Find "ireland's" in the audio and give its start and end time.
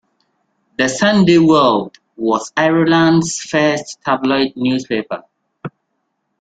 2.57-3.37